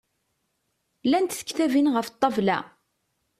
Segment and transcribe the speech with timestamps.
[1.07, 2.57] Llant tektabin ɣef ṭṭabla?